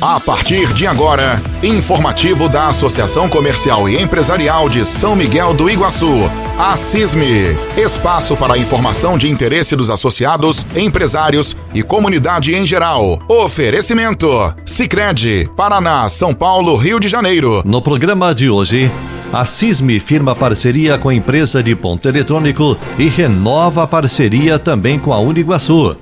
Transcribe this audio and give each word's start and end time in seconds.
A 0.00 0.18
partir 0.18 0.72
de 0.72 0.86
agora, 0.86 1.42
informativo 1.62 2.48
da 2.48 2.68
Associação 2.68 3.28
Comercial 3.28 3.86
e 3.86 4.00
Empresarial 4.00 4.66
de 4.66 4.86
São 4.86 5.14
Miguel 5.14 5.52
do 5.52 5.68
Iguaçu, 5.68 6.30
a 6.58 6.74
CISME. 6.74 7.54
Espaço 7.76 8.34
para 8.34 8.56
informação 8.56 9.18
de 9.18 9.28
interesse 9.28 9.76
dos 9.76 9.90
associados, 9.90 10.64
empresários 10.74 11.54
e 11.74 11.82
comunidade 11.82 12.54
em 12.56 12.64
geral. 12.64 13.18
Oferecimento: 13.28 14.26
Sicredi, 14.64 15.50
Paraná, 15.54 16.08
São 16.08 16.32
Paulo, 16.32 16.76
Rio 16.76 16.98
de 16.98 17.06
Janeiro. 17.06 17.60
No 17.66 17.82
programa 17.82 18.34
de 18.34 18.48
hoje, 18.48 18.90
a 19.30 19.44
CISME 19.44 20.00
firma 20.00 20.34
parceria 20.34 20.96
com 20.96 21.10
a 21.10 21.14
empresa 21.14 21.62
de 21.62 21.76
ponto 21.76 22.08
eletrônico 22.08 22.74
e 22.98 23.06
renova 23.06 23.86
parceria 23.86 24.58
também 24.58 24.98
com 24.98 25.12
a 25.12 25.20
Uniguaçu. 25.20 25.94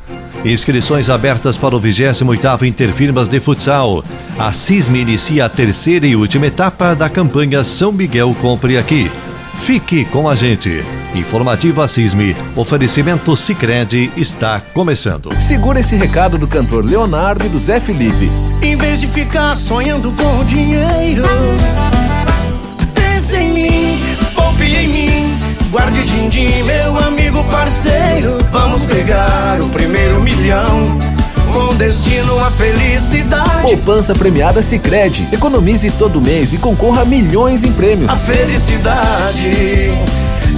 Inscrições 0.48 1.10
abertas 1.10 1.58
para 1.58 1.76
o 1.76 1.80
28º 1.80 2.66
Interfirmas 2.66 3.28
de 3.28 3.38
Futsal. 3.38 4.02
A 4.38 4.50
CISM 4.50 4.96
inicia 4.96 5.44
a 5.44 5.48
terceira 5.48 6.06
e 6.06 6.16
última 6.16 6.46
etapa 6.46 6.94
da 6.94 7.10
campanha 7.10 7.62
São 7.62 7.92
Miguel 7.92 8.34
Compre 8.40 8.78
Aqui. 8.78 9.10
Fique 9.60 10.06
com 10.06 10.26
a 10.26 10.34
gente. 10.34 10.82
Informativo 11.14 11.86
CISM, 11.86 12.34
oferecimento 12.56 13.36
Sicredi 13.36 14.10
está 14.16 14.58
começando. 14.72 15.28
Segura 15.38 15.80
esse 15.80 15.96
recado 15.96 16.38
do 16.38 16.48
cantor 16.48 16.82
Leonardo 16.82 17.44
e 17.44 17.48
do 17.50 17.58
Zé 17.58 17.78
Felipe. 17.78 18.30
Em 18.62 18.74
vez 18.74 19.00
de 19.00 19.06
ficar 19.06 19.54
sonhando 19.54 20.10
com 20.12 20.44
dinheiro, 20.46 21.24
pense 22.94 23.36
em 23.36 23.52
mim, 23.52 24.00
poupe 24.34 24.64
em 24.64 24.88
mim, 24.88 25.38
guarde 25.70 26.02
din-din, 26.04 26.62
meu 26.62 26.98
amigo 26.98 27.27
parceiro. 27.48 28.38
Vamos 28.50 28.84
pegar 28.84 29.60
o 29.60 29.68
primeiro 29.68 30.20
milhão. 30.20 30.98
Com 31.52 31.74
destino 31.76 32.38
à 32.40 32.50
felicidade. 32.50 33.62
Poupança 33.62 34.14
premiada 34.14 34.62
Sicredi. 34.62 35.28
Economize 35.32 35.90
todo 35.92 36.20
mês 36.20 36.52
e 36.52 36.58
concorra 36.58 37.02
a 37.02 37.04
milhões 37.04 37.62
em 37.64 37.72
prêmios. 37.72 38.10
A 38.10 38.16
felicidade 38.16 39.92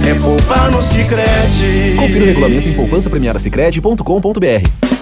é 0.07 0.13
poupar 0.21 0.71
no 0.71 0.81
Sicredi. 0.81 1.95
Confira 1.97 2.23
o 2.23 2.27
regulamento 2.27 2.67
em 2.67 2.73
poupancapremiadasicredi.com.br. 2.73 5.00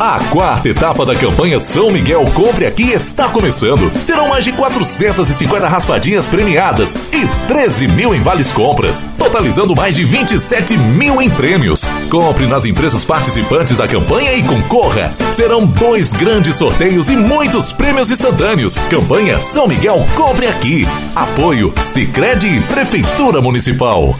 A 0.00 0.18
quarta 0.28 0.68
etapa 0.68 1.06
da 1.06 1.14
campanha 1.14 1.60
São 1.60 1.88
Miguel 1.88 2.24
Compre 2.34 2.66
Aqui 2.66 2.90
está 2.90 3.28
começando. 3.28 3.92
Serão 4.02 4.28
mais 4.28 4.44
de 4.44 4.50
450 4.50 5.68
raspadinhas 5.68 6.26
premiadas 6.26 6.98
e 7.12 7.24
13 7.46 7.86
mil 7.86 8.12
em 8.12 8.20
vales 8.20 8.50
compras, 8.50 9.06
totalizando 9.16 9.74
mais 9.74 9.94
de 9.94 10.02
27 10.02 10.76
mil 10.76 11.22
em 11.22 11.30
prêmios. 11.30 11.84
Compre 12.10 12.46
nas 12.46 12.64
empresas 12.64 13.04
participantes 13.04 13.76
da 13.76 13.86
campanha 13.86 14.34
e 14.34 14.42
concorra. 14.42 15.14
Serão 15.32 15.64
dois 15.64 16.12
grandes 16.12 16.56
sorteios 16.56 17.08
e 17.08 17.16
muitos 17.16 17.70
prêmios 17.72 18.10
instantâneos. 18.10 18.78
Campanha 18.90 19.40
São 19.40 19.68
Miguel 19.68 20.04
Compre 20.16 20.48
Aqui. 20.48 20.88
Apoio 21.14 21.72
Sicredi 21.80 22.48
e 22.48 22.60
Prefeitura 22.62 23.40
Municipal. 23.40 24.16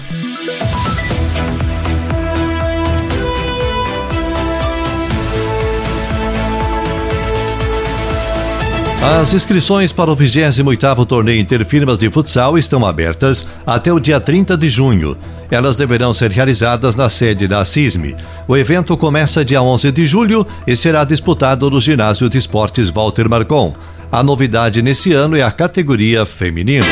As 9.06 9.34
inscrições 9.34 9.92
para 9.92 10.10
o 10.10 10.16
28º 10.16 11.04
Torneio 11.04 11.38
Interfirmas 11.38 11.98
de 11.98 12.08
Futsal 12.08 12.56
estão 12.56 12.86
abertas 12.86 13.46
até 13.66 13.92
o 13.92 14.00
dia 14.00 14.18
30 14.18 14.56
de 14.56 14.66
junho. 14.70 15.14
Elas 15.50 15.76
deverão 15.76 16.14
ser 16.14 16.30
realizadas 16.30 16.96
na 16.96 17.10
sede 17.10 17.46
da 17.46 17.62
CISME. 17.66 18.16
O 18.48 18.56
evento 18.56 18.96
começa 18.96 19.44
dia 19.44 19.60
11 19.60 19.92
de 19.92 20.06
julho 20.06 20.46
e 20.66 20.74
será 20.74 21.04
disputado 21.04 21.68
no 21.68 21.78
Ginásio 21.78 22.30
de 22.30 22.38
Esportes 22.38 22.88
Walter 22.88 23.28
Marcon. 23.28 23.74
A 24.10 24.22
novidade 24.22 24.80
nesse 24.80 25.12
ano 25.12 25.36
é 25.36 25.42
a 25.42 25.52
categoria 25.52 26.24
feminino. 26.24 26.86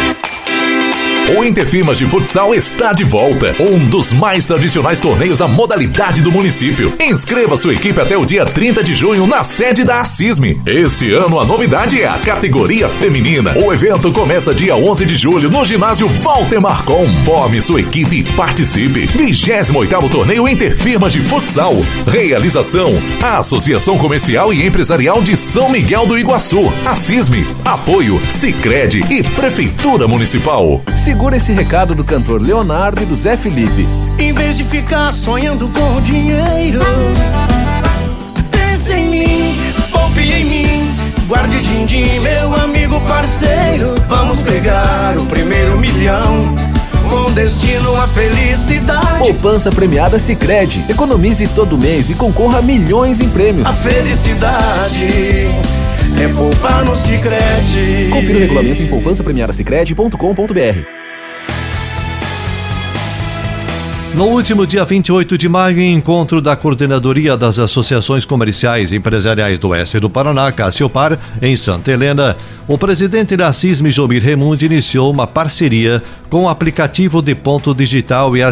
O 1.31 1.45
Interfirmas 1.45 1.97
de 1.97 2.05
Futsal 2.07 2.55
está 2.55 2.93
de 2.93 3.05
volta. 3.05 3.55
Um 3.59 3.79
dos 3.79 4.13
mais 4.13 4.45
tradicionais 4.45 5.01
torneios 5.01 5.39
da 5.39 5.49
modalidade 5.49 6.21
do 6.21 6.31
município. 6.31 6.93
Inscreva 7.01 7.57
sua 7.57 7.73
equipe 7.73 7.99
até 8.01 8.17
o 8.19 8.27
dia 8.27 8.45
30 8.45 8.83
de 8.83 8.93
junho 8.93 9.27
na 9.27 9.43
sede 9.43 9.85
da 9.85 10.01
Assisme. 10.01 10.61
Esse 10.67 11.13
ano 11.15 11.41
a 11.41 11.45
novidade 11.47 12.03
é 12.03 12.07
a 12.07 12.19
categoria 12.19 12.89
feminina. 12.89 13.57
O 13.57 13.73
evento 13.73 14.13
começa 14.13 14.55
dia 14.55 14.77
11 14.77 15.07
de 15.07 15.17
julho 15.17 15.51
no 15.51 15.65
ginásio 15.65 16.07
Walter 16.09 16.61
Marcon. 16.61 17.07
Forme 17.25 17.63
sua 17.63 17.81
equipe 17.81 18.17
e 18.17 18.25
participe. 18.35 19.07
28º 19.07 20.11
Torneio 20.11 20.47
Interfirmas 20.47 21.13
de 21.13 21.21
Futsal. 21.21 21.77
Realização: 22.07 22.93
a 23.23 23.39
Associação 23.39 23.97
Comercial 23.97 24.53
e 24.53 24.67
Empresarial 24.67 25.23
de 25.23 25.37
São 25.37 25.71
Miguel 25.71 26.05
do 26.07 26.19
Iguaçu. 26.19 26.71
Assisme. 26.85 27.47
Apoio: 27.65 28.21
Sicredi 28.29 29.01
e 29.09 29.23
Prefeitura 29.23 30.07
Municipal. 30.07 30.83
Segura 31.13 31.37
esse 31.37 31.53
recado 31.53 31.95
do 31.95 32.03
cantor 32.03 32.41
Leonardo 32.41 33.03
e 33.03 33.05
do 33.05 33.15
Zé 33.15 33.37
Felipe. 33.37 33.87
Em 34.19 34.33
vez 34.33 34.57
de 34.57 34.65
ficar 34.65 35.13
sonhando 35.13 35.69
com 35.69 36.01
dinheiro, 36.01 36.81
pense 38.51 38.95
em 38.95 39.11
mim, 39.11 39.59
poupe 39.93 40.23
em 40.23 40.47
mim, 40.47 40.97
guarde 41.27 41.61
din-din, 41.61 42.19
meu 42.21 42.57
amigo 42.57 42.99
parceiro. 43.03 43.95
Vamos 44.09 44.41
pegar 44.41 45.19
o 45.19 45.27
primeiro 45.27 45.79
milhão. 45.79 46.57
Com 47.11 47.31
destino 47.33 47.95
à 48.01 48.09
felicidade. 48.09 49.19
Poupança 49.19 49.71
premiada 49.71 50.19
Sicredi. 50.19 50.83
Economize 50.89 51.47
todo 51.49 51.77
mês 51.77 52.09
e 52.09 52.15
concorra 52.15 52.61
a 52.61 52.63
milhões 52.63 53.21
em 53.21 53.29
prêmios. 53.29 53.69
A 53.69 53.75
felicidade 53.75 55.51
é 56.19 56.29
poupar 56.35 56.87
no 56.87 56.97
Sicredi. 56.97 58.09
Confira 58.11 58.39
o 58.39 58.41
regulamento 58.41 58.81
em 58.81 58.87
poupancapremiadasicredi.com.br. 58.87 61.02
No 64.15 64.27
último 64.27 64.67
dia 64.67 64.85
28 64.85 65.39
de 65.39 65.49
maio, 65.49 65.81
em 65.81 65.95
encontro 65.95 66.43
da 66.43 66.55
Coordenadoria 66.55 67.35
das 67.35 67.59
Associações 67.59 68.27
Comerciais 68.27 68.93
e 68.93 68.97
Empresariais 68.97 69.59
do 69.59 69.69
Oeste 69.69 69.99
do 69.99 70.11
Paraná, 70.11 70.53
Cassiopar, 70.53 71.19
em 71.41 71.57
Santa 71.57 71.91
Helena, 71.91 72.37
o 72.69 72.77
presidente 72.77 73.39
da 73.39 73.51
CISM, 73.55 73.91
Jomir 73.91 74.23
Remundi, 74.23 74.67
iniciou 74.67 75.11
uma 75.11 75.27
parceria 75.27 76.03
com 76.29 76.43
o 76.43 76.49
aplicativo 76.51 77.23
de 77.23 77.35
ponto 77.35 77.75
digital 77.75 78.37
e. 78.37 78.43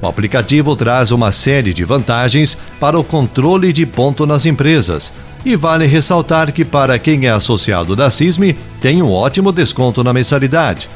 O 0.00 0.06
aplicativo 0.06 0.76
traz 0.76 1.10
uma 1.10 1.32
série 1.32 1.74
de 1.74 1.82
vantagens 1.82 2.56
para 2.78 2.98
o 2.98 3.02
controle 3.02 3.72
de 3.72 3.84
ponto 3.84 4.24
nas 4.26 4.46
empresas. 4.46 5.12
E 5.44 5.56
vale 5.56 5.86
ressaltar 5.86 6.52
que, 6.52 6.64
para 6.64 7.00
quem 7.00 7.26
é 7.26 7.30
associado 7.30 7.96
da 7.96 8.08
CISM, 8.10 8.54
tem 8.80 9.02
um 9.02 9.10
ótimo 9.10 9.50
desconto 9.50 10.04
na 10.04 10.12
mensalidade. 10.12 10.88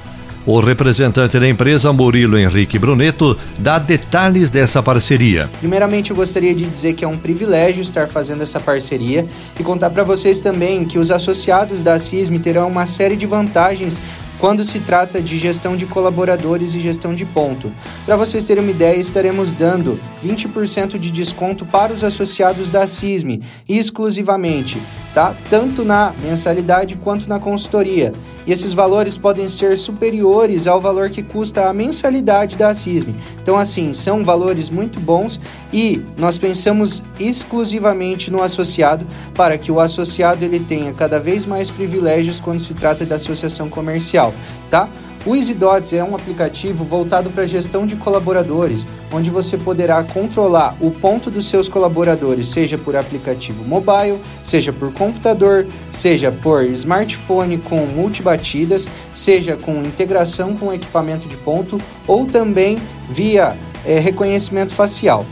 O 0.47 0.61
representante 0.61 1.41
da 1.41 1.49
empresa, 1.49 1.93
Murilo 1.93 2.39
Henrique 2.39 2.79
Bruneto, 2.79 3.37
dá 3.59 3.81
detalhes 3.81 4.49
dessa 4.49 4.81
parceria. 4.81 5.51
Primeiramente, 5.59 6.11
eu 6.11 6.17
gostaria 6.17 6.55
de 6.55 6.65
dizer 6.67 6.95
que 6.95 7.05
é 7.05 7.09
um 7.09 7.19
privilégio 7.19 7.83
estar 7.83 8.07
fazendo 8.07 8.45
essa 8.45 8.61
parceria 8.61 9.27
e 9.59 9.65
contar 9.65 9.91
para 9.91 10.05
vocês 10.05 10.41
também 10.41 10.85
que 10.85 11.01
os 11.01 11.11
associados 11.11 11.83
da 11.83 11.99
CISM 11.99 12.39
terão 12.39 12.69
uma 12.69 12.87
série 12.87 13.17
de 13.17 13.27
vantagens 13.27 14.01
quando 14.39 14.65
se 14.65 14.79
trata 14.79 15.21
de 15.21 15.37
gestão 15.37 15.77
de 15.77 15.85
colaboradores 15.85 16.75
e 16.75 16.81
gestão 16.81 17.13
de 17.13 17.25
ponto. 17.25 17.73
Para 18.05 18.15
vocês 18.15 18.45
terem 18.45 18.63
uma 18.63 18.71
ideia, 18.71 18.97
estaremos 18.97 19.53
dando 19.53 19.99
20% 20.25 20.97
de 20.99 21.11
desconto 21.11 21.67
para 21.67 21.93
os 21.93 22.05
associados 22.05 22.71
da 22.71 22.87
CISM, 22.87 23.41
exclusivamente, 23.69 24.81
tá? 25.17 25.35
Tanto 25.49 25.83
na 25.83 26.13
mensalidade 26.23 26.95
quanto 26.97 27.27
na 27.27 27.41
consultoria. 27.41 28.13
E 28.47 28.53
esses 28.53 28.75
valores 28.75 29.17
podem 29.17 29.49
ser 29.49 29.79
superiores 29.79 30.67
ao 30.67 30.79
valor 30.79 31.09
que 31.09 31.23
custa 31.23 31.71
a 31.71 31.73
mensalidade 31.73 32.55
da 32.55 32.75
CISM. 32.75 33.15
Então, 33.43 33.57
assim, 33.57 33.95
são 33.95 34.23
valores 34.23 34.69
muito 34.69 35.01
bons 35.01 35.41
e 35.73 36.05
nós 36.19 36.37
pensamos 36.37 37.03
exclusivamente 37.19 38.31
no 38.31 38.43
associado 38.43 39.07
para 39.33 39.57
que 39.57 39.73
o 39.73 39.81
associado 39.81 40.45
ele 40.45 40.61
tenha 40.61 40.93
cada 40.93 41.19
vez 41.19 41.47
mais 41.47 41.71
privilégios 41.71 42.39
quando 42.39 42.61
se 42.61 42.75
trata 42.75 43.07
da 43.07 43.17
associação 43.17 43.71
comercial, 43.71 44.35
tá? 44.69 44.87
O 45.27 45.35
EasyDots 45.35 45.93
é 45.93 46.05
um 46.05 46.15
aplicativo 46.15 46.85
voltado 46.85 47.31
para 47.31 47.43
a 47.43 47.47
gestão 47.47 47.85
de 47.85 47.97
colaboradores, 47.97 48.87
onde 49.13 49.29
você 49.29 49.59
poderá 49.59 50.05
controlar 50.05 50.77
o 50.81 50.89
ponto 50.93 51.33
dos 51.33 51.47
seus 51.49 51.69
colaboradores, 51.69 52.47
seja 52.47 52.79
por 52.79 52.95
aplicativo 52.95 53.65
mobile, 53.65 54.21
seja 54.45 54.73
por 54.73 54.93
computador, 54.93 55.67
seja 55.91 56.31
por 56.31 56.65
smartphone 56.67 57.59
com 57.59 57.85
multibatidas, 57.87 58.87
seja 59.13 59.57
com 59.57 59.83
integração 59.83 60.57
com 60.57 60.73
equipamento 60.73 61.27
de 61.27 61.37
ponto 61.37 61.77
ou 62.07 62.25
também 62.25 62.79
via 63.11 63.57
é, 63.85 63.99
reconhecimento 63.99 64.73
facial. 64.73 65.27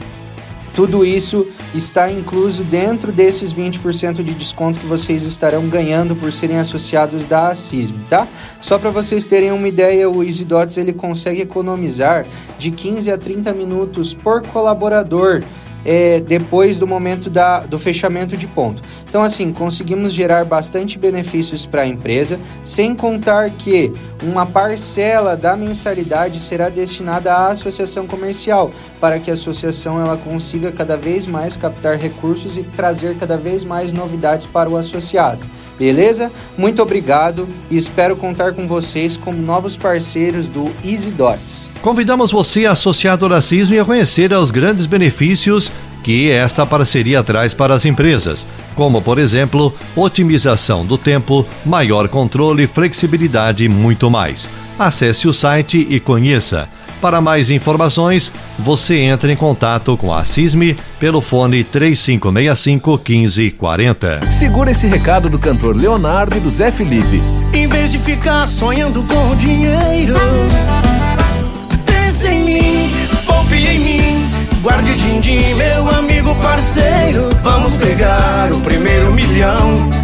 Tudo 0.74 1.04
isso 1.04 1.46
está 1.74 2.10
incluso 2.10 2.62
dentro 2.62 3.10
desses 3.10 3.52
20% 3.52 4.22
de 4.22 4.34
desconto 4.34 4.78
que 4.78 4.86
vocês 4.86 5.24
estarão 5.24 5.68
ganhando 5.68 6.14
por 6.14 6.32
serem 6.32 6.58
associados 6.58 7.24
da 7.24 7.48
Assism, 7.48 7.96
tá? 8.08 8.26
Só 8.60 8.78
para 8.78 8.90
vocês 8.90 9.26
terem 9.26 9.52
uma 9.52 9.66
ideia, 9.66 10.08
o 10.08 10.22
EasyDots 10.22 10.76
ele 10.76 10.92
consegue 10.92 11.42
economizar 11.42 12.26
de 12.58 12.70
15 12.70 13.10
a 13.10 13.18
30 13.18 13.52
minutos 13.52 14.14
por 14.14 14.42
colaborador 14.46 15.42
é, 15.84 16.20
depois 16.20 16.78
do 16.78 16.86
momento 16.86 17.28
da, 17.28 17.60
do 17.60 17.78
fechamento 17.78 18.36
de 18.36 18.46
ponto. 18.46 18.82
Então, 19.08 19.22
assim, 19.22 19.52
conseguimos 19.52 20.12
gerar 20.12 20.44
bastante 20.44 20.98
benefícios 20.98 21.66
para 21.66 21.82
a 21.82 21.86
empresa, 21.86 22.38
sem 22.62 22.94
contar 22.94 23.50
que 23.50 23.92
uma 24.22 24.46
parcela 24.46 25.36
da 25.36 25.56
mensalidade 25.56 26.40
será 26.40 26.68
destinada 26.68 27.32
à 27.32 27.48
associação 27.48 28.06
comercial, 28.06 28.70
para 29.00 29.18
que 29.18 29.30
a 29.30 29.34
associação 29.34 30.00
ela 30.00 30.16
consiga 30.16 30.72
cada 30.72 30.96
vez 30.96 31.26
mais 31.26 31.56
captar 31.56 31.96
recursos 31.96 32.56
e 32.56 32.62
trazer 32.62 33.16
cada 33.18 33.36
vez 33.36 33.64
mais 33.64 33.92
novidades 33.92 34.46
para 34.46 34.68
o 34.68 34.76
associado. 34.76 35.40
Beleza? 35.78 36.30
Muito 36.56 36.80
obrigado 36.80 37.48
e 37.70 37.76
espero 37.76 38.16
contar 38.16 38.52
com 38.52 38.66
vocês 38.68 39.16
como 39.16 39.40
novos 39.40 39.76
parceiros 39.76 40.46
do 40.46 40.70
Easy 40.84 41.10
Dots. 41.10 41.70
Convidamos 41.82 42.30
você, 42.30 42.66
associado 42.66 43.24
ao 43.24 43.30
racismo, 43.30 43.80
a 43.80 43.84
conhecer 43.84 44.32
os 44.32 44.50
grandes 44.50 44.86
benefícios 44.86 45.72
que 46.04 46.30
esta 46.30 46.66
parceria 46.66 47.24
traz 47.24 47.54
para 47.54 47.74
as 47.74 47.86
empresas, 47.86 48.46
como, 48.74 49.00
por 49.00 49.18
exemplo, 49.18 49.72
otimização 49.96 50.84
do 50.84 50.98
tempo, 50.98 51.46
maior 51.64 52.08
controle, 52.08 52.66
flexibilidade 52.66 53.64
e 53.64 53.68
muito 53.68 54.10
mais. 54.10 54.50
Acesse 54.78 55.26
o 55.26 55.32
site 55.32 55.86
e 55.88 55.98
conheça. 55.98 56.68
Para 57.04 57.20
mais 57.20 57.50
informações, 57.50 58.32
você 58.58 59.00
entra 59.00 59.30
em 59.30 59.36
contato 59.36 59.94
com 59.94 60.10
a 60.10 60.24
CISME 60.24 60.74
pelo 60.98 61.20
fone 61.20 61.62
3565 61.62 62.98
1540. 63.06 64.32
Segura 64.32 64.70
esse 64.70 64.86
recado 64.86 65.28
do 65.28 65.38
cantor 65.38 65.76
Leonardo 65.76 66.34
e 66.34 66.40
do 66.40 66.48
Zé 66.48 66.70
Felipe. 66.70 67.22
Em 67.52 67.68
vez 67.68 67.92
de 67.92 67.98
ficar 67.98 68.46
sonhando 68.46 69.02
com 69.02 69.36
dinheiro, 69.36 70.14
pense 71.84 72.26
em 72.26 72.42
mim, 72.42 72.90
poupe 73.26 73.54
em 73.54 73.78
mim. 73.80 74.30
Guarde 74.62 74.94
din-din, 74.94 75.52
meu 75.56 75.86
amigo 75.90 76.34
parceiro. 76.36 77.28
Vamos 77.42 77.74
pegar 77.76 78.50
o 78.50 78.60
primeiro 78.62 79.12
milhão 79.12 80.03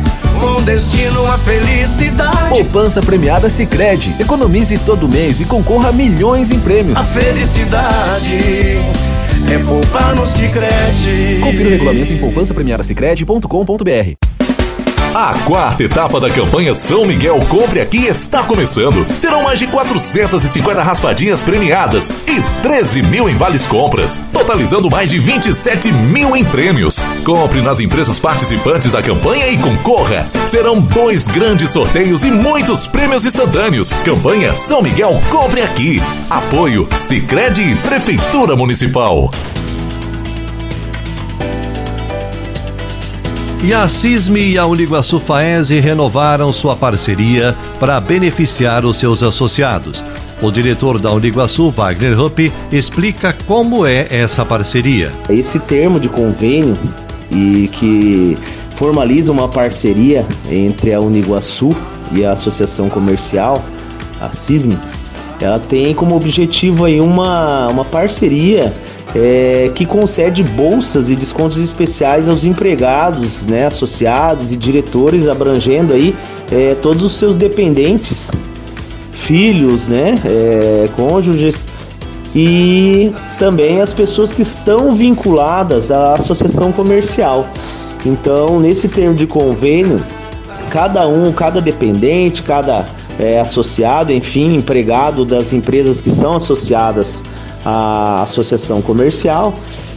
destino 0.71 1.27
à 1.27 1.37
felicidade. 1.37 2.51
Poupança 2.51 3.01
premiada 3.01 3.49
Sicredi. 3.49 4.15
Economize 4.21 4.79
todo 4.79 5.09
mês 5.09 5.41
e 5.41 5.45
concorra 5.45 5.89
a 5.89 5.93
milhões 5.93 6.53
em 6.53 6.61
prêmios. 6.61 6.97
A 6.97 7.05
felicidade 7.05 8.37
é 9.53 9.59
poupar 9.67 10.15
no 10.15 10.25
Sicredi. 10.25 11.41
Confira 11.43 11.69
o 11.69 11.73
regulamento 11.73 12.13
em 12.13 12.19
poupança 12.19 12.55
premiada 12.55 12.85
a 15.15 15.35
quarta 15.45 15.83
etapa 15.83 16.21
da 16.21 16.31
campanha 16.31 16.73
São 16.75 17.05
Miguel 17.05 17.41
Compre 17.49 17.81
Aqui 17.81 18.07
está 18.07 18.45
começando. 18.45 19.05
Serão 19.11 19.43
mais 19.43 19.59
de 19.59 19.67
450 19.67 20.83
raspadinhas 20.83 21.43
premiadas 21.43 22.13
e 22.29 22.41
13 22.63 23.03
mil 23.03 23.29
em 23.29 23.35
vales 23.35 23.67
compras, 23.67 24.21
totalizando 24.33 24.89
mais 24.89 25.11
de 25.11 25.19
27 25.19 25.91
mil 25.93 26.37
em 26.37 26.45
prêmios. 26.45 27.01
Compre 27.25 27.61
nas 27.61 27.81
empresas 27.81 28.21
participantes 28.21 28.93
da 28.93 29.03
campanha 29.03 29.49
e 29.49 29.59
concorra. 29.59 30.29
Serão 30.47 30.81
dois 30.81 31.27
grandes 31.27 31.71
sorteios 31.71 32.25
e 32.25 32.31
muitos 32.31 32.87
prêmios 32.87 33.25
instantâneos. 33.25 33.93
Campanha 34.05 34.57
São 34.57 34.81
Miguel 34.81 35.21
Compre 35.29 35.63
Aqui. 35.63 36.01
Apoio 36.29 36.89
Sicredi 36.95 37.75
Prefeitura 37.83 38.55
Municipal. 38.55 39.29
E 43.63 43.75
a 43.75 43.87
CISME 43.87 44.53
e 44.53 44.59
a 44.59 44.65
Uniguaçu 44.65 45.21
Faese 45.21 45.79
renovaram 45.81 46.51
sua 46.51 46.75
parceria 46.75 47.55
para 47.79 48.01
beneficiar 48.01 48.87
os 48.87 48.97
seus 48.97 49.23
associados. 49.23 50.03
O 50.41 50.51
diretor 50.51 50.99
da 50.99 51.13
Uniguaçu, 51.13 51.71
Wagner 51.71 52.19
Rupp, 52.19 52.51
explica 52.73 53.37
como 53.47 53.85
é 53.85 54.07
essa 54.11 54.47
parceria. 54.47 55.13
Esse 55.29 55.59
termo 55.59 56.01
de 56.01 56.09
convênio 56.09 56.75
e 57.31 57.69
que 57.69 58.35
formaliza 58.77 59.31
uma 59.31 59.47
parceria 59.47 60.27
entre 60.51 60.95
a 60.95 61.01
Uniguaçu 61.01 61.69
e 62.13 62.25
a 62.25 62.33
Associação 62.33 62.89
Comercial, 62.89 63.63
a 64.23 64.31
CISME, 64.35 64.79
ela 65.39 65.59
tem 65.59 65.95
como 65.95 66.17
objetivo 66.17 66.87
aí 66.87 66.99
uma, 66.99 67.69
uma 67.69 67.85
parceria 67.85 68.73
é, 69.15 69.71
que 69.75 69.85
concede 69.85 70.43
bolsas 70.43 71.11
e 71.11 71.17
descontos 71.17 71.59
especiais 71.59 72.29
aos 72.29 72.45
empregados, 72.45 73.47
né, 73.47 73.67
associados 73.67 74.53
e 74.53 74.57
diretores, 74.57 75.27
abrangendo 75.27 75.93
aí 75.93 76.15
é, 76.51 76.75
todos 76.81 77.03
os 77.03 77.13
seus 77.15 77.37
dependentes, 77.37 78.31
filhos, 79.13 79.89
né, 79.89 80.15
é, 80.25 80.89
cônjuges 80.97 81.69
e 82.35 83.13
também 83.39 83.81
as 83.81 83.93
pessoas 83.93 84.33
que 84.33 84.43
estão 84.43 84.95
vinculadas 84.95 85.91
à 85.91 86.15
associação 86.15 86.71
comercial. 86.71 87.47
Então, 88.07 88.61
nesse 88.61 88.89
termo 88.89 89.15
de 89.15 89.27
convênio, 89.27 90.01
cada 90.71 91.07
um, 91.09 91.33
cada 91.33 91.61
dependente, 91.61 92.43
cada 92.43 92.87
é, 93.19 93.41
associado, 93.41 94.13
enfim, 94.13 94.55
empregado 94.55 95.25
das 95.25 95.53
empresas 95.53 96.01
que 96.01 96.11
são 96.11 96.37
associadas 96.37 97.23
a 97.65 98.23
associação 98.23 98.81
comercial. 98.81 99.53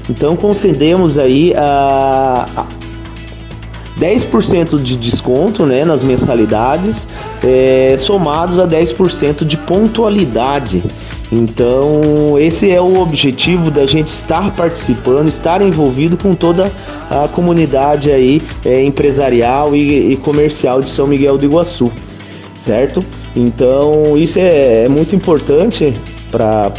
Então 0.09 0.35
concedemos 0.35 1.17
aí 1.17 1.53
a, 1.55 2.45
a 2.55 2.65
10% 3.99 4.81
de 4.81 4.97
desconto 4.97 5.65
né, 5.65 5.85
nas 5.85 6.03
mensalidades, 6.03 7.07
é, 7.43 7.95
somados 7.97 8.59
a 8.59 8.67
10% 8.67 9.45
de 9.45 9.57
pontualidade. 9.57 10.83
Então, 11.31 12.37
esse 12.37 12.69
é 12.69 12.79
o 12.79 13.01
objetivo 13.01 13.71
da 13.71 13.87
gente 13.87 14.07
estar 14.09 14.51
participando, 14.55 15.29
estar 15.29 15.63
envolvido 15.63 16.15
com 16.15 16.35
toda 16.35 16.71
a 17.09 17.27
comunidade 17.27 18.11
aí 18.11 18.39
é, 18.63 18.83
empresarial 18.83 19.75
e, 19.75 20.11
e, 20.11 20.17
comercial 20.17 20.79
de 20.79 20.91
São 20.91 21.07
Miguel 21.07 21.37
do 21.37 21.45
Iguaçu, 21.45 21.91
certo? 22.63 23.03
Então, 23.35 24.15
isso 24.15 24.39
é, 24.39 24.85
é 24.85 24.89
muito 24.89 25.15
importante 25.15 25.93
para 26.31 26.71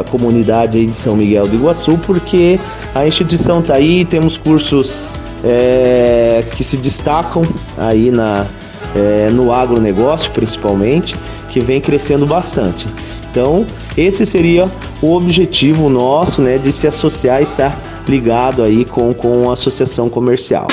a 0.00 0.10
comunidade 0.10 0.84
de 0.84 0.94
São 0.94 1.16
Miguel 1.16 1.46
do 1.46 1.54
Iguaçu, 1.54 1.96
porque 2.04 2.58
a 2.94 3.06
instituição 3.06 3.60
está 3.60 3.74
aí, 3.74 4.04
temos 4.04 4.36
cursos 4.36 5.16
é, 5.42 6.44
que 6.54 6.62
se 6.62 6.76
destacam 6.76 7.42
aí 7.78 8.10
na, 8.10 8.46
é, 8.94 9.30
no 9.30 9.52
agronegócio 9.52 10.30
principalmente, 10.32 11.14
que 11.48 11.60
vem 11.60 11.80
crescendo 11.80 12.26
bastante. 12.26 12.86
Então, 13.30 13.64
esse 13.96 14.26
seria 14.26 14.70
o 15.00 15.14
objetivo 15.14 15.88
nosso, 15.88 16.42
né, 16.42 16.58
de 16.58 16.70
se 16.70 16.86
associar 16.86 17.40
e 17.40 17.44
estar 17.44 17.76
ligado 18.06 18.62
aí 18.62 18.84
com, 18.84 19.14
com 19.14 19.50
a 19.50 19.54
associação 19.54 20.08
comercial. 20.08 20.68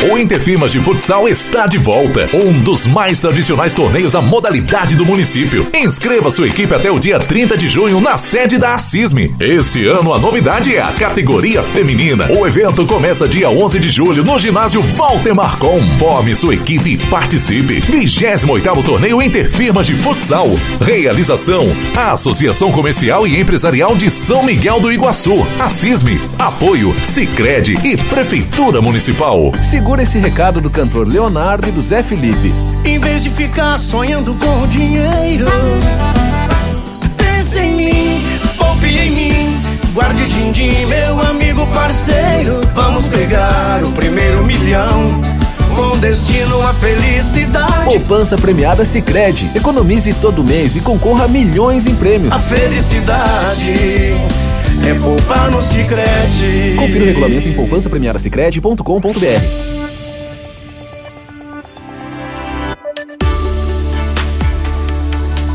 O 0.00 0.16
Interfirmas 0.16 0.70
de 0.70 0.78
Futsal 0.78 1.28
está 1.28 1.66
de 1.66 1.76
volta. 1.76 2.28
Um 2.32 2.60
dos 2.60 2.86
mais 2.86 3.18
tradicionais 3.18 3.74
torneios 3.74 4.12
da 4.12 4.22
modalidade 4.22 4.94
do 4.94 5.04
município. 5.04 5.66
Inscreva 5.74 6.30
sua 6.30 6.46
equipe 6.46 6.72
até 6.72 6.88
o 6.90 7.00
dia 7.00 7.18
30 7.18 7.56
de 7.56 7.66
junho 7.66 8.00
na 8.00 8.16
sede 8.16 8.58
da 8.58 8.74
Assisme. 8.74 9.34
Esse 9.40 9.86
ano 9.86 10.14
a 10.14 10.18
novidade 10.18 10.74
é 10.74 10.80
a 10.80 10.92
categoria 10.92 11.64
feminina. 11.64 12.30
O 12.30 12.46
evento 12.46 12.86
começa 12.86 13.26
dia 13.26 13.50
11 13.50 13.78
de 13.80 13.90
julho 13.90 14.24
no 14.24 14.38
ginásio 14.38 14.80
Walter 14.82 15.34
Marcon. 15.34 15.80
Forme 15.98 16.34
sua 16.36 16.54
equipe 16.54 16.90
e 16.90 16.96
participe. 17.08 17.80
28º 17.80 18.84
Torneio 18.84 19.20
Interfirmas 19.20 19.88
de 19.88 19.94
Futsal. 19.94 20.48
Realização: 20.80 21.66
a 21.96 22.12
Associação 22.12 22.70
Comercial 22.70 23.26
e 23.26 23.38
Empresarial 23.40 23.96
de 23.96 24.10
São 24.12 24.44
Miguel 24.44 24.78
do 24.80 24.92
Iguaçu. 24.92 25.44
Assisme. 25.58 26.20
Apoio: 26.38 26.94
Sicredi 27.02 27.74
e 27.84 27.96
Prefeitura 27.96 28.80
Municipal. 28.80 29.50
Esse 29.98 30.18
recado 30.18 30.60
do 30.60 30.68
cantor 30.68 31.08
Leonardo 31.08 31.66
e 31.66 31.72
do 31.72 31.80
Zé 31.80 32.02
Felipe. 32.02 32.52
Em 32.84 32.98
vez 32.98 33.22
de 33.22 33.30
ficar 33.30 33.78
sonhando 33.78 34.34
com 34.34 34.66
dinheiro, 34.68 35.46
pense 37.16 37.58
em 37.58 37.74
mim, 37.74 38.24
poupe 38.58 38.86
em 38.86 39.10
mim. 39.10 39.62
Guarde 39.94 40.26
din-din, 40.26 40.84
meu 40.84 41.18
amigo 41.22 41.66
parceiro. 41.68 42.60
Vamos 42.74 43.06
pegar 43.06 43.82
o 43.82 43.90
primeiro 43.92 44.44
milhão 44.44 45.22
com 45.74 45.96
destino 45.98 46.62
à 46.62 46.74
felicidade. 46.74 47.84
Poupança 47.86 48.36
premiada 48.36 48.84
Sicredi. 48.84 49.50
Economize 49.54 50.12
todo 50.14 50.44
mês 50.44 50.76
e 50.76 50.80
concorra 50.80 51.24
a 51.24 51.28
milhões 51.28 51.86
em 51.86 51.94
prêmios. 51.94 52.34
A 52.34 52.38
felicidade 52.38 54.14
é 54.86 54.94
poupar 54.94 55.50
no 55.50 55.62
Sicredi. 55.62 56.76
Confira 56.76 57.04
o 57.04 57.06
regulamento 57.06 57.48
em 57.48 57.52
poupança 57.52 57.88
premiada 57.88 58.18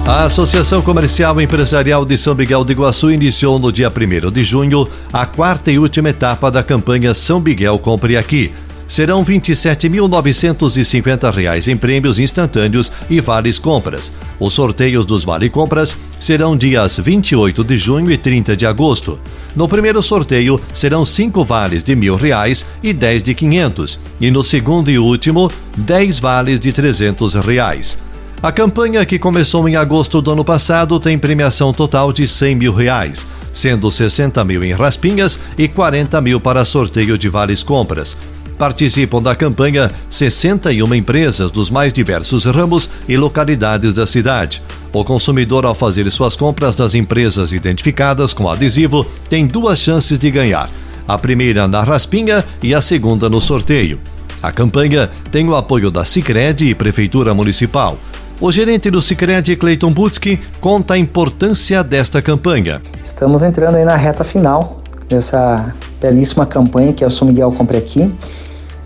A 0.06 0.26
Associação 0.26 0.82
Comercial 0.82 1.40
e 1.40 1.46
Empresarial 1.46 2.04
de 2.04 2.18
São 2.18 2.36
Miguel 2.36 2.66
do 2.66 2.72
Iguaçu 2.74 3.10
iniciou 3.10 3.58
no 3.58 3.72
dia 3.72 3.90
1 3.90 4.32
de 4.32 4.44
junho 4.44 4.88
a 5.14 5.26
quarta 5.26 5.72
e 5.72 5.80
última 5.80 6.10
etapa 6.10 6.52
da 6.52 6.62
campanha 6.62 7.14
São 7.14 7.40
Miguel 7.40 7.80
Compre 7.80 8.18
Aqui. 8.18 8.52
Serão 8.94 9.24
R$ 9.24 9.40
27.950 9.40 11.68
em 11.68 11.76
prêmios 11.76 12.20
instantâneos 12.20 12.92
e 13.10 13.20
vales 13.20 13.58
compras. 13.58 14.14
Os 14.40 14.54
sorteios 14.54 15.04
dos 15.04 15.24
vale 15.24 15.50
compras 15.50 15.98
serão 16.20 16.56
dias 16.56 17.00
28 17.00 17.64
de 17.64 17.76
junho 17.76 18.12
e 18.12 18.18
30 18.20 18.56
de 18.56 18.68
agosto. 18.68 19.20
No 19.56 19.68
primeiro 19.68 20.00
sorteio 20.04 20.62
serão 20.72 21.04
cinco 21.04 21.44
vales 21.44 21.84
de 21.84 21.96
mil 21.96 22.16
reais 22.16 22.68
e 22.84 22.94
dez 22.94 23.24
de 23.24 23.34
quinhentos, 23.34 23.98
e 24.22 24.30
no 24.30 24.44
segundo 24.44 24.92
e 24.92 25.00
último, 25.00 25.52
dez 25.76 26.20
vales 26.20 26.60
de 26.60 26.72
trezentos 26.72 27.34
reais. 27.34 27.98
A 28.44 28.52
campanha, 28.52 29.04
que 29.08 29.18
começou 29.18 29.68
em 29.68 29.76
agosto 29.76 30.22
do 30.22 30.34
ano 30.34 30.46
passado, 30.46 31.00
tem 31.00 31.18
premiação 31.18 31.74
total 31.74 32.14
de 32.14 32.28
100 32.28 32.56
mil 32.56 32.72
reais, 32.72 33.26
sendo 33.52 33.90
60 33.90 34.44
mil 34.44 34.64
em 34.64 34.72
raspinhas 34.72 35.40
e 35.58 35.68
40 35.68 36.22
mil 36.22 36.40
para 36.40 36.64
sorteio 36.64 37.18
de 37.18 37.28
vales 37.28 37.64
compras. 37.64 38.16
Participam 38.58 39.22
da 39.22 39.36
campanha 39.36 39.92
61 40.10 40.94
empresas 40.94 41.52
dos 41.52 41.70
mais 41.70 41.92
diversos 41.92 42.46
ramos 42.46 42.90
e 43.08 43.18
localidades 43.18 43.94
da 43.94 44.06
cidade. 44.06 44.62
O 44.92 45.04
consumidor, 45.04 45.66
ao 45.66 45.74
fazer 45.74 46.10
suas 46.12 46.36
compras 46.36 46.76
das 46.76 46.94
empresas 46.94 47.52
identificadas 47.52 48.34
com 48.34 48.50
adesivo, 48.50 49.06
tem 49.30 49.48
duas 49.48 49.80
chances 49.80 50.20
de 50.20 50.30
ganhar: 50.30 50.70
a 51.08 51.18
primeira 51.18 51.68
na 51.68 51.82
raspinha 51.84 52.46
e 52.62 52.74
a 52.74 52.82
segunda 52.82 53.30
no 53.30 53.42
sorteio. 53.42 54.00
A 54.42 54.52
campanha 54.52 55.10
tem 55.32 55.48
o 55.48 55.56
apoio 55.56 55.90
da 55.90 56.04
Sicredi 56.04 56.66
e 56.66 56.76
Prefeitura 56.76 57.34
Municipal. 57.34 57.98
O 58.42 58.52
gerente 58.52 58.92
do 58.92 59.02
Sicredi, 59.02 59.56
Cleiton 59.56 59.92
Butski, 59.92 60.38
conta 60.60 60.96
a 60.96 60.98
importância 60.98 61.82
desta 61.82 62.22
campanha. 62.22 62.82
Estamos 63.04 63.42
entrando 63.42 63.76
aí 63.76 63.86
na 63.86 63.96
reta 63.96 64.24
final 64.24 64.82
dessa 65.08 65.74
belíssima 66.04 66.46
campanha 66.46 66.92
que 66.92 67.04
é 67.04 67.08
o 67.08 67.12
São 67.12 67.28
Miguel 67.28 67.52
Compre 67.54 67.78
Aqui. 67.78 68.14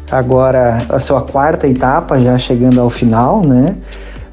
Agora 0.10 0.78
a 0.88 1.00
sua 1.00 1.22
quarta 1.22 1.68
etapa 1.68 2.22
já 2.22 2.38
chegando 2.38 2.80
ao 2.80 2.90
final, 2.90 3.42
né? 3.42 3.76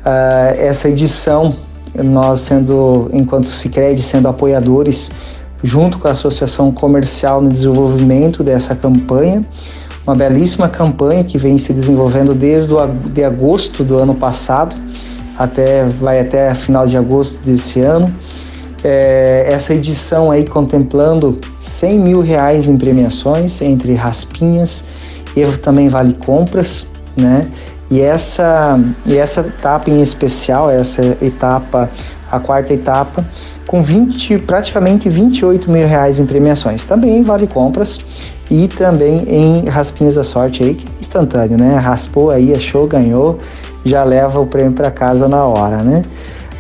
Uh, 0.04 0.60
essa 0.60 0.88
edição, 0.88 1.56
nós 1.94 2.40
sendo, 2.40 3.10
enquanto 3.12 3.48
Sicredi 3.48 4.02
sendo 4.02 4.28
apoiadores, 4.28 5.10
junto 5.62 5.98
com 5.98 6.06
a 6.06 6.10
Associação 6.10 6.70
Comercial 6.70 7.40
no 7.40 7.48
desenvolvimento 7.48 8.44
dessa 8.44 8.74
campanha, 8.74 9.42
uma 10.06 10.14
belíssima 10.14 10.68
campanha 10.68 11.24
que 11.24 11.38
vem 11.38 11.56
se 11.56 11.72
desenvolvendo 11.72 12.34
desde 12.34 12.74
o, 12.74 12.86
de 12.86 13.24
agosto 13.24 13.82
do 13.82 13.96
ano 13.96 14.14
passado 14.14 14.76
até 15.38 15.84
vai 15.84 16.20
até 16.20 16.54
final 16.54 16.86
de 16.86 16.96
agosto 16.96 17.42
desse 17.42 17.80
ano. 17.80 18.14
É, 18.84 19.46
essa 19.48 19.72
edição 19.72 20.30
aí 20.30 20.44
contemplando 20.46 21.38
100 21.58 21.98
mil 21.98 22.20
reais 22.20 22.68
em 22.68 22.76
premiações 22.76 23.62
entre 23.62 23.94
raspinhas 23.94 24.84
e 25.34 25.44
também 25.56 25.88
vale 25.88 26.12
compras, 26.12 26.86
né? 27.16 27.46
E 27.90 28.00
essa, 28.00 28.78
e 29.06 29.16
essa 29.16 29.40
etapa 29.40 29.90
em 29.90 30.02
especial, 30.02 30.70
essa 30.70 31.02
etapa, 31.22 31.90
a 32.30 32.40
quarta 32.40 32.72
etapa, 32.72 33.24
com 33.66 33.82
20, 33.82 34.38
praticamente 34.40 35.08
28 35.08 35.70
mil 35.70 35.86
reais 35.86 36.18
em 36.18 36.26
premiações. 36.26 36.84
Também 36.84 37.22
vale 37.22 37.46
compras 37.46 38.00
e 38.50 38.68
também 38.68 39.24
em 39.28 39.68
raspinhas 39.68 40.14
da 40.14 40.22
sorte 40.22 40.62
aí, 40.62 40.74
que 40.74 40.86
é 40.86 40.90
instantâneo, 41.00 41.58
né? 41.58 41.76
Raspou 41.76 42.30
aí, 42.30 42.54
achou, 42.54 42.86
ganhou, 42.86 43.38
já 43.84 44.04
leva 44.04 44.40
o 44.40 44.46
prêmio 44.46 44.72
para 44.72 44.90
casa 44.90 45.28
na 45.28 45.44
hora, 45.44 45.78
né? 45.78 46.04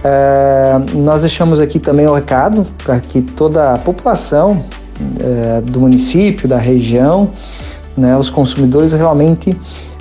Uh, 0.04 0.98
nós 0.98 1.22
deixamos 1.22 1.58
aqui 1.58 1.78
também 1.78 2.06
o 2.06 2.12
recado 2.12 2.66
para 2.84 3.00
que 3.00 3.22
toda 3.22 3.72
a 3.72 3.78
população 3.78 4.64
uh, 5.00 5.62
do 5.62 5.80
município, 5.80 6.46
da 6.46 6.58
região, 6.58 7.30
né, 7.96 8.14
os 8.16 8.28
consumidores 8.28 8.92
realmente 8.92 9.56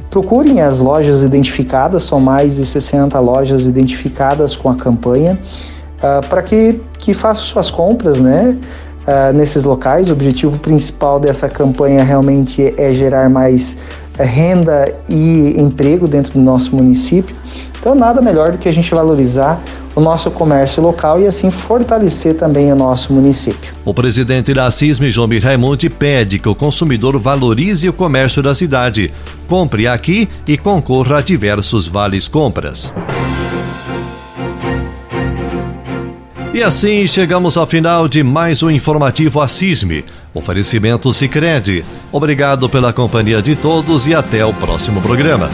procurem 0.10 0.62
as 0.62 0.80
lojas 0.80 1.24
identificadas, 1.24 2.04
são 2.04 2.20
mais 2.20 2.58
de 2.58 2.66
60 2.66 3.18
lojas 3.20 3.66
identificadas 3.66 4.56
com 4.56 4.70
a 4.70 4.76
campanha, 4.76 5.40
uh, 6.00 6.28
para 6.28 6.44
que, 6.44 6.82
que 6.98 7.14
façam 7.14 7.44
suas 7.46 7.72
compras, 7.72 8.20
né? 8.20 8.58
uh, 9.08 9.34
nesses 9.34 9.64
locais. 9.64 10.10
O 10.10 10.14
objetivo 10.14 10.58
principal 10.60 11.20
dessa 11.20 11.50
campanha 11.50 12.04
realmente 12.04 12.74
é 12.78 12.94
gerar 12.94 13.30
mais 13.30 13.78
renda 14.18 14.96
e 15.10 15.56
emprego 15.58 16.08
dentro 16.08 16.34
do 16.34 16.40
nosso 16.40 16.76
município. 16.76 17.36
Então, 17.80 17.96
nada 17.96 18.22
melhor 18.22 18.52
do 18.52 18.58
que 18.58 18.70
a 18.70 18.72
gente 18.72 18.94
valorizar 18.94 19.62
o 19.96 20.02
nosso 20.02 20.32
comércio 20.32 20.82
local 20.82 21.22
e 21.22 21.28
assim 21.28 21.52
fortalecer 21.52 22.36
também 22.36 22.72
o 22.72 22.76
nosso 22.76 23.14
município. 23.14 23.74
O 23.86 23.94
presidente 23.94 24.54
da 24.54 24.70
CISM, 24.72 25.10
João 25.10 25.30
Raimundi, 25.42 25.90
pede 25.90 26.40
que 26.40 26.50
o 26.50 26.56
consumidor 26.56 27.20
valorize 27.20 27.88
o 27.88 27.94
comércio 27.94 28.42
da 28.42 28.56
cidade. 28.56 29.14
Compre 29.48 29.88
aqui 29.88 30.28
e 30.48 30.58
concorra 30.58 31.18
a 31.18 31.22
diversos 31.22 31.88
vales 31.88 32.28
compras. 32.28 32.92
E 36.54 36.62
assim 36.62 37.08
chegamos 37.08 37.58
ao 37.58 37.66
final 37.66 38.08
de 38.08 38.22
mais 38.22 38.62
um 38.62 38.70
informativo 38.70 39.42
Assisme. 39.42 40.06
Oferecimento 40.34 41.14
Sicredi. 41.14 41.86
Obrigado 42.12 42.70
pela 42.70 42.92
companhia 42.92 43.42
de 43.42 43.56
todos 43.56 44.08
e 44.08 44.16
até 44.16 44.46
o 44.46 44.54
próximo 44.54 45.02
programa. 45.02 45.50